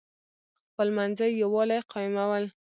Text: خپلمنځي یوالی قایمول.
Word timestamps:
خپلمنځي 0.71 1.29
یوالی 1.43 1.79
قایمول. 1.91 2.43